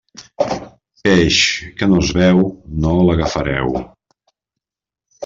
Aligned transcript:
Peix 1.07 1.37
que 1.81 1.89
no 1.91 1.99
es 2.05 2.09
veu, 2.21 2.41
no 2.87 2.95
l'agafareu. 3.11 3.77